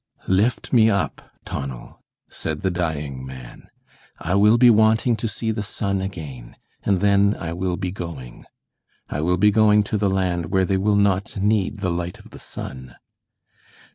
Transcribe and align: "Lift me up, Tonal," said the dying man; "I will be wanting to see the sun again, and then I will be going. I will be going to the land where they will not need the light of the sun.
"Lift 0.27 0.73
me 0.73 0.89
up, 0.89 1.29
Tonal," 1.45 2.01
said 2.27 2.63
the 2.63 2.71
dying 2.71 3.23
man; 3.23 3.67
"I 4.17 4.33
will 4.33 4.57
be 4.57 4.71
wanting 4.71 5.15
to 5.17 5.27
see 5.27 5.51
the 5.51 5.61
sun 5.61 6.01
again, 6.01 6.55
and 6.81 7.01
then 7.01 7.35
I 7.39 7.53
will 7.53 7.77
be 7.77 7.91
going. 7.91 8.45
I 9.09 9.21
will 9.21 9.37
be 9.37 9.51
going 9.51 9.83
to 9.83 9.99
the 9.99 10.09
land 10.09 10.47
where 10.47 10.65
they 10.65 10.77
will 10.77 10.95
not 10.95 11.37
need 11.37 11.81
the 11.81 11.91
light 11.91 12.17
of 12.17 12.31
the 12.31 12.39
sun. 12.39 12.95